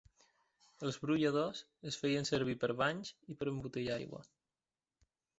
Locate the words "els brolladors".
0.85-1.59